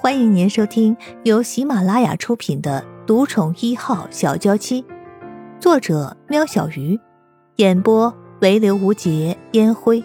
[0.00, 4.80] 欢迎您收听由喜马拉雅出品的《独宠一号小娇妻》，
[5.60, 6.96] 作者：喵小鱼，
[7.56, 10.04] 演播：唯刘无节烟灰。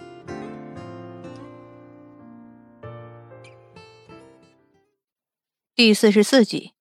[5.76, 6.72] 第四十四集，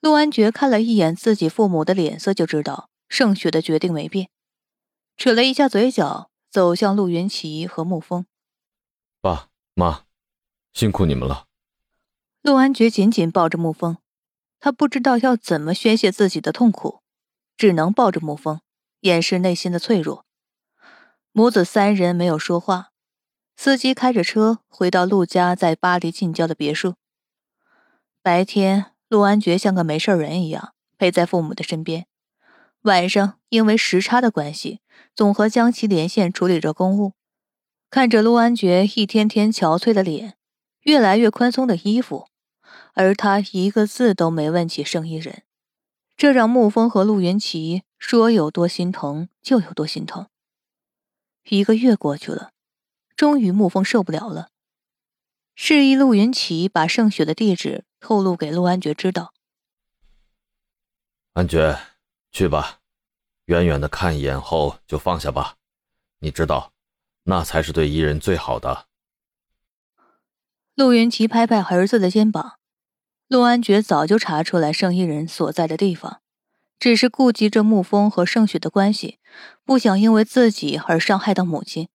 [0.00, 4.30] 陆安觉看了一眼自己父母的脸色，就知道盛雪的决定没变，
[5.16, 8.26] 扯了一下嘴角，走向陆云奇和沐风。
[9.20, 10.04] 爸妈，
[10.72, 11.47] 辛苦你们了。
[12.48, 13.98] 陆安觉紧紧抱着沐风，
[14.58, 17.02] 他不知道要怎么宣泄自己的痛苦，
[17.58, 18.62] 只能抱着沐风，
[19.00, 20.24] 掩饰内心的脆弱。
[21.30, 22.88] 母子三人没有说话。
[23.54, 26.94] 司机开着车回到陆家在巴黎近郊的别墅。
[28.22, 32.04] 白天，陆安觉像个没事人一样陪在父母的身边；
[32.80, 34.80] 晚上，因为时差的关系，
[35.14, 37.12] 总和江琪连线处理着公务。
[37.90, 40.38] 看着陆安觉一天天憔悴的脸，
[40.84, 42.26] 越来越宽松的衣服。
[42.98, 45.44] 而他一个字都没问起盛一人，
[46.16, 50.26] 这让沐风和陆云奇说有多心疼就有多心疼。
[51.48, 52.50] 一个月过去了，
[53.14, 54.50] 终于沐风受不了了，
[55.54, 59.32] 示意陆云奇把盛雪的地址透露给陆安觉知道。
[61.34, 61.78] 安觉，
[62.32, 62.80] 去吧，
[63.44, 65.54] 远远的看一眼后就放下吧，
[66.18, 66.72] 你知道，
[67.22, 68.88] 那才是对伊人最好的。
[70.74, 72.58] 陆云奇拍拍儿子的肩膀。
[73.28, 76.22] 陆安觉早就查出来圣衣人所在的地方，
[76.80, 79.18] 只是顾及着沐风和盛雪的关系，
[79.66, 81.90] 不想因为自己而伤害到母亲。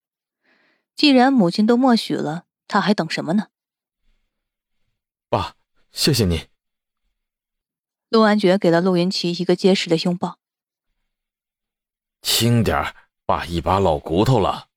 [0.96, 3.48] 既然母亲都默许了，他还等什么呢？
[5.28, 5.56] 爸，
[5.92, 6.46] 谢谢你。
[8.10, 10.38] 陆安觉给了陆云奇一个结实的拥抱。
[12.22, 12.96] 轻点儿，
[13.26, 14.68] 爸一把老骨头了。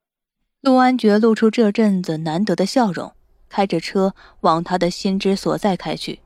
[0.62, 3.14] 陆安觉露出这阵子难得的笑容，
[3.50, 6.22] 开着车往他的心之所在开去。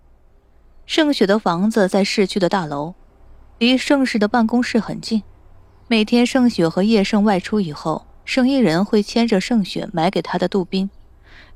[0.93, 2.95] 盛雪的房子在市区的大楼，
[3.59, 5.23] 离盛世的办公室很近。
[5.87, 10.91] 每天盛雪和叶盛外出以后，盛一人会牵着盛雪买给他的杜宾，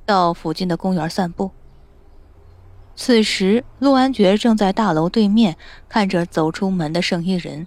[0.06, 1.50] 到附近的公园散步。
[2.94, 5.56] 此时，陆安觉正在大楼对面
[5.88, 7.66] 看着走出门的盛一人，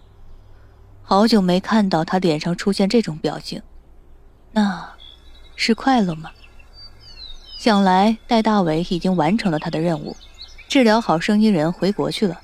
[1.02, 3.62] 好久没看到他脸上出现这种表情，
[4.54, 4.94] 那
[5.58, 6.32] 是快乐吗？
[7.60, 10.16] 想来戴大伟已经完成了他的任务。
[10.68, 12.42] 治疗好生意人回国去了，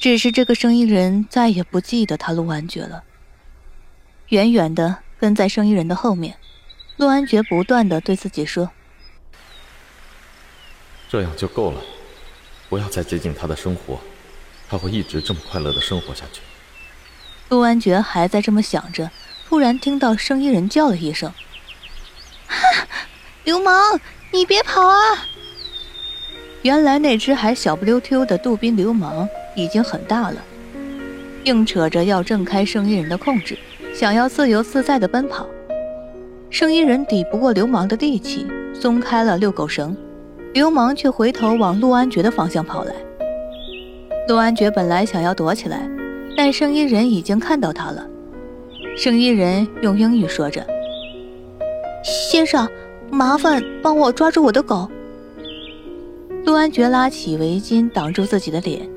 [0.00, 3.04] 只是这个生意人再也不记得他陆安觉了。
[4.28, 6.36] 远远的跟在生意人的后面，
[6.96, 8.70] 陆安觉不断的对自己说
[11.08, 11.80] ：“这样就够了，
[12.68, 14.00] 不要再接近他的生活，
[14.68, 16.40] 他会一直这么快乐的生活下去。”
[17.48, 19.10] 陆安觉还在这么想着，
[19.48, 21.32] 突然听到生意人叫了一声
[22.48, 22.86] ：“哈，
[23.44, 24.00] 流氓，
[24.32, 25.28] 你别跑啊！”
[26.62, 30.36] 原来那只还小不溜丢的杜宾流氓已经很大了，
[31.44, 33.56] 硬扯着要挣开圣衣人的控制，
[33.94, 35.46] 想要自由自在的奔跑。
[36.50, 39.96] 圣衣人抵不过流氓的力气，松开了遛狗绳，
[40.52, 42.92] 流氓却回头往陆安觉的方向跑来。
[44.26, 45.88] 陆安觉本来想要躲起来，
[46.36, 48.04] 但圣衣人已经看到他了。
[48.96, 50.66] 圣衣人用英语说着
[52.02, 52.68] ：“先生，
[53.10, 54.90] 麻烦帮我抓住我的狗。”
[56.48, 58.88] 陆安觉拉起围巾挡住自己的脸，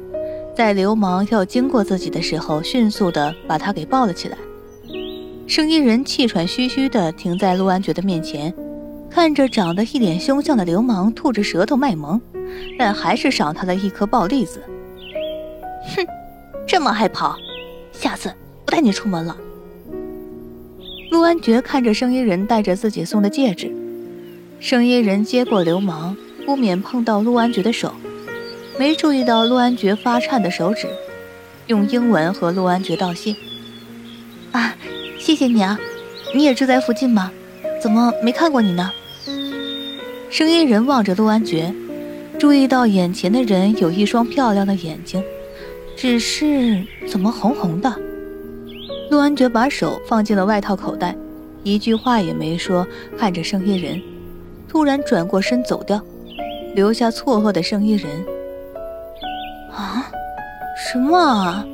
[0.55, 4.37] 在流氓要经过自己的时候，迅速的把他给抱了起来。
[5.47, 8.53] 声音人气喘吁吁的停在陆安觉的面前，
[9.09, 12.21] 看着长得一脸凶相的流氓吐着舌头卖萌，
[12.79, 14.63] 但还是赏他了一颗暴栗子。
[15.93, 16.07] 哼，
[16.65, 17.35] 这么还跑，
[17.91, 18.33] 下次
[18.63, 19.35] 不带你出门了。
[21.11, 23.69] 陆安觉看着声音人戴着自己送的戒指，
[24.61, 26.15] 声音人接过流氓。
[26.51, 27.93] 不免碰到陆安觉的手，
[28.77, 30.85] 没注意到陆安觉发颤的手指，
[31.67, 33.33] 用英文和陆安觉道谢。
[34.51, 34.75] 啊，
[35.17, 35.79] 谢谢你啊！
[36.35, 37.31] 你也住在附近吗？
[37.81, 38.91] 怎么没看过你呢？
[40.29, 41.73] 声音人望着陆安觉，
[42.37, 45.23] 注意到眼前的人有一双漂亮的眼睛，
[45.95, 47.95] 只是怎么红红的？
[49.09, 51.15] 陆安觉把手放进了外套口袋，
[51.63, 52.85] 一句话也没说，
[53.17, 54.01] 看着声音人，
[54.67, 56.03] 突然转过身走掉。
[56.73, 58.09] 留下错愕的声音人。
[59.71, 60.09] 啊，
[60.77, 61.65] 什么啊，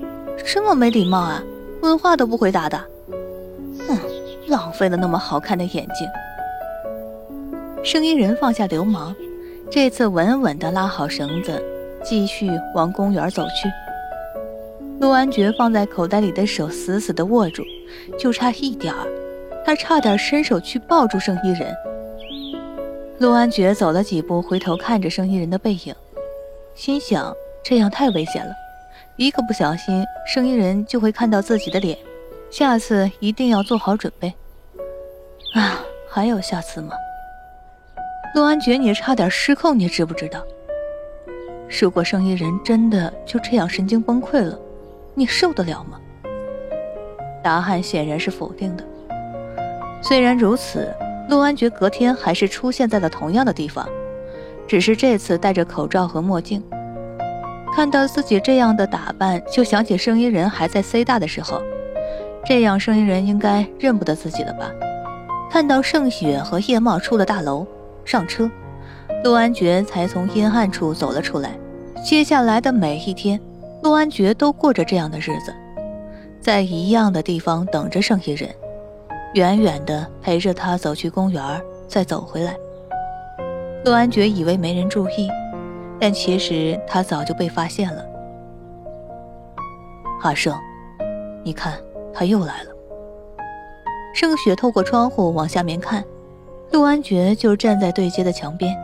[0.45, 1.43] 这么没礼貌啊，
[1.81, 2.77] 问话都不回答的。
[3.87, 3.97] 哼，
[4.47, 6.07] 浪费了那么好看的眼睛。
[7.83, 9.15] 声音人放下流氓，
[9.71, 11.63] 这次稳稳地拉好绳子，
[12.03, 13.69] 继续往公园走去。
[14.99, 17.63] 陆安觉放在口袋里的手死死地握住，
[18.17, 19.07] 就差一点儿，
[19.65, 21.73] 他差点伸手去抱住声音人。
[23.19, 25.95] 陆安觉走了几步，回头看着生意人的背影，
[26.75, 27.33] 心想：
[27.63, 28.53] 这样太危险了，
[29.15, 31.97] 一个不小心，生意人就会看到自己的脸。
[32.51, 34.31] 下次一定要做好准备。
[35.55, 36.93] 啊，还有下次吗？
[38.35, 40.43] 陆安觉，你差点失控，你知不知道？
[41.81, 44.57] 如果生意人真的就这样神经崩溃了，
[45.15, 45.99] 你受得了吗？
[47.43, 48.83] 答案显然是否定的。
[50.03, 50.93] 虽然如此，
[51.27, 53.87] 陆安觉隔天还是出现在了同样的地方，
[54.67, 56.63] 只是这次戴着口罩和墨镜。
[57.75, 61.61] 看到自己这样的打扮，就想起声音人还在 C 大的时候。
[62.45, 64.71] 这样，声音人应该认不得自己了吧？
[65.51, 67.67] 看到盛雪和叶茂出了大楼，
[68.05, 68.49] 上车，
[69.23, 71.57] 陆安觉才从阴暗处走了出来。
[72.05, 73.39] 接下来的每一天，
[73.83, 75.53] 陆安觉都过着这样的日子，
[76.39, 78.49] 在一样的地方等着盛意人，
[79.37, 82.57] 远远的陪着他走去公园，再走回来。
[83.85, 85.29] 陆安觉以为没人注意，
[85.99, 88.03] 但其实他早就被发现了。
[90.23, 90.57] 阿胜，
[91.43, 91.73] 你看。
[92.19, 92.71] 他又来了。
[94.11, 96.03] 盛雪透过窗户往下面看，
[96.71, 98.75] 陆安觉就站在对街的墙边。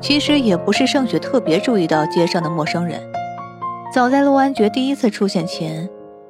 [0.00, 2.98] 其实也不是盛雪特别注意到街上的陌生人，
[3.92, 5.86] 早在陆安觉第一次出现前，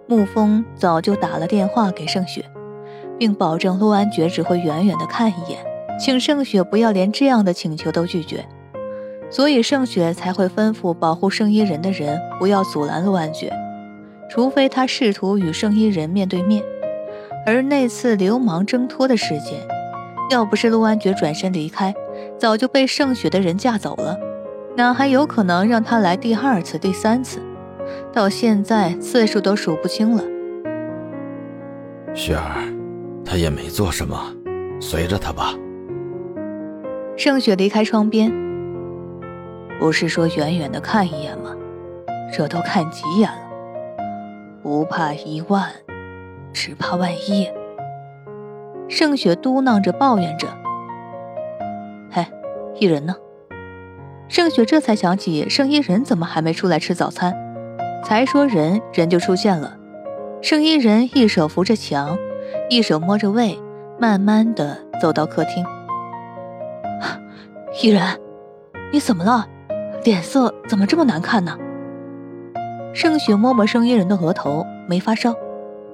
[0.09, 2.45] 沐风早就打了电话给盛雪，
[3.21, 5.59] 并保证陆安觉只会远远的看一眼，
[6.01, 8.47] 请盛雪不要连这样的请求都拒绝。
[9.29, 13.53] 所以盛雪才会吩咐保护圣衣人的人不要阻拦陆安觉。
[14.31, 16.63] 除非他试图与圣衣人面对面，
[17.45, 19.61] 而那次流氓挣脱的事件，
[20.31, 21.95] 要不是陆安觉转身离开，
[22.39, 24.19] 早就被盛雪的人架走了，
[24.77, 27.43] 哪还有可能让他来第二次、第三次？
[28.13, 30.25] 到现在次数都数不清了。
[32.15, 32.65] 雪儿，
[33.31, 34.35] 他也没做什么，
[34.81, 35.55] 随着他吧。
[37.17, 38.29] 盛雪离开窗边，
[39.79, 41.55] 不是说远远的看一眼吗？
[42.33, 43.39] 这都看几眼了？
[44.65, 45.71] 不怕一万，
[46.53, 47.49] 只怕万一。
[48.89, 50.49] 盛雪嘟囔着，抱怨着
[52.11, 52.27] ：“嘿，
[52.81, 53.15] 一人呢？”
[54.27, 57.33] 盛雪这才想起，盛一人怎么还没出来吃早餐？
[58.03, 59.77] 才说人，人就出现了。
[60.43, 62.19] 盛一人一手扶着墙，
[62.71, 63.59] 一手摸着胃，
[63.99, 65.67] 慢慢的走到客厅。
[67.83, 68.01] 伊人，
[68.93, 69.45] 你怎么了？
[70.05, 71.59] 脸色怎么这么难看呢？
[72.95, 75.35] 盛雪摸摸圣衣人的额头，没发烧，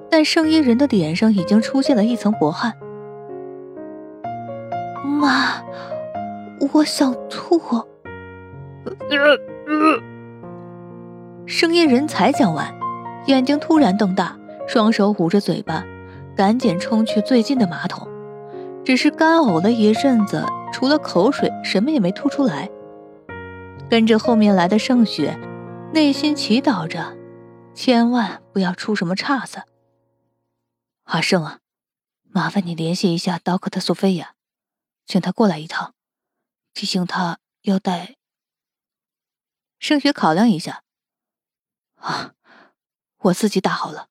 [0.07, 2.71] 但圣衣人的脸上已经出现了一层薄汗。
[5.03, 5.63] 妈，
[6.73, 7.59] 我想吐。
[11.47, 12.71] 声音人才讲完，
[13.25, 14.37] 眼睛突然瞪大，
[14.67, 15.83] 双手捂着嘴巴，
[16.37, 18.07] 赶紧冲去最近的马桶。
[18.85, 22.69] 只是干呕了一阵子，除了口水，什么也没吐出来。
[23.89, 25.37] 跟着后面来的盛雪。
[25.93, 27.17] 内心祈祷着，
[27.73, 29.63] 千万不要出什么岔子。
[31.05, 31.59] 阿胜啊，
[32.29, 34.33] 麻烦你联系一下 Doctor 索菲亚，
[35.05, 35.93] 请他过来一趟，
[36.73, 38.15] 提醒他要带。
[39.79, 40.83] 盛雪考量一下，
[41.95, 42.33] 啊，
[43.19, 44.09] 我自己打好了。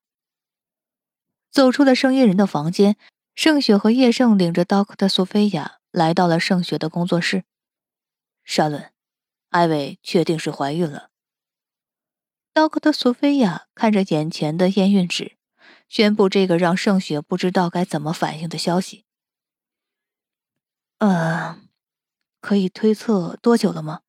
[1.57, 2.99] 走出了圣夜人的房间，
[3.35, 7.45] 盛雪和叶盛领着 Doctor 索菲亚来到了盛雪的工作室。
[8.45, 8.93] 沙伦，
[9.49, 11.09] 艾薇确定是怀孕了。
[12.53, 15.39] 刀客的苏菲亚看着眼前的验孕纸，
[15.89, 19.07] 宣布这个让盛雪不知道该怎么反应的消息。
[20.99, 21.59] 呃，
[22.43, 24.03] 可以推测多久了吗？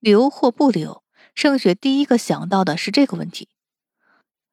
[0.00, 1.04] 留或不留？
[1.34, 3.50] 盛雪第一个想到的是这个问题。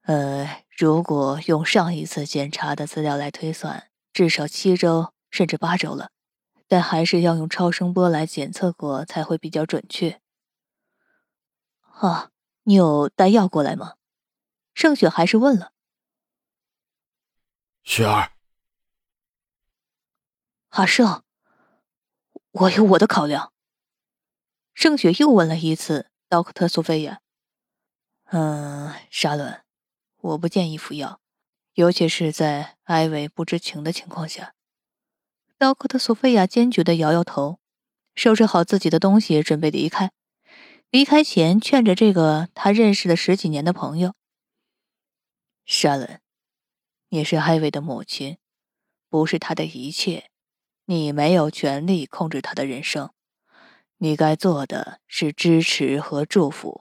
[0.04, 6.10] 呃，如果用上一次检查的资料来推算，至少七周甚至八周了，
[6.68, 10.20] 但还是要用超声波来检测过才会比较准确。
[11.82, 12.32] 啊。
[12.64, 13.96] 你有带药过来吗？
[14.76, 15.72] 盛雪还是问了。
[17.84, 18.34] 雪儿，
[20.70, 21.24] 阿胜，
[22.52, 23.52] 我有我的考量。
[24.76, 27.22] 盛雪又问了一次，Doctor 苏菲亚。
[28.26, 29.64] 嗯，沙伦，
[30.22, 31.20] 我不建议服药，
[31.74, 34.54] 尤其是在艾薇不知情的情况下。
[35.58, 37.60] Doctor 苏菲亚坚决的摇摇头，
[38.14, 40.12] 收拾好自己的东西，准备离开。
[40.90, 44.14] 离开前，劝着这个他认识了十几年的朋友。
[45.66, 46.20] 莎伦，
[47.10, 48.38] 你是艾薇的母亲，
[49.10, 50.30] 不是他的一切，
[50.86, 53.12] 你没有权利控制他的人生，
[53.98, 56.81] 你该做的是支持和祝福。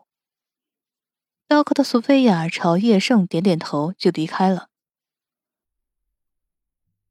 [1.50, 4.68] 雕刻的苏菲亚朝叶盛点点头，就离开了。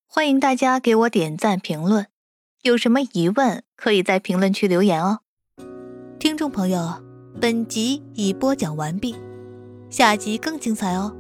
[0.08, 2.08] 欢迎大家给我点赞评论。
[2.62, 5.20] 有什么疑问可以在评论区留言哦。
[6.18, 7.04] 听众朋友，
[7.42, 9.14] 本集已播讲完毕，
[9.90, 11.14] 下集更精彩哦。